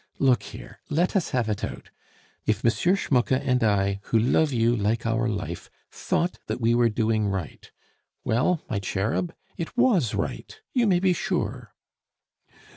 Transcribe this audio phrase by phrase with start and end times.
[0.17, 1.91] Look here, let us have it out!
[2.47, 2.71] If M.
[2.71, 7.69] Schmucke and I, who love you like our life, thought that we were doing right
[8.23, 11.75] well, my cherub, it was right, you may be sure."